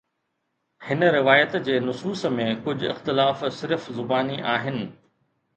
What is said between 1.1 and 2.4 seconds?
روايت جي نصوص